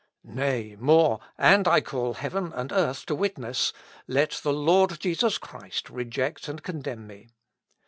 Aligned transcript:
Nay, 0.23 0.75
more, 0.79 1.19
(and 1.37 1.67
I 1.67 1.79
call 1.79 2.15
heaven 2.15 2.51
and 2.53 2.71
earth 2.71 3.05
to 3.05 3.13
witness,) 3.13 3.71
let 4.07 4.31
the 4.41 4.51
Lord 4.51 4.99
Jesus 4.99 5.37
Christ 5.37 5.91
reject 5.91 6.47
and 6.47 6.63
condemn 6.63 7.05
me! 7.05 7.27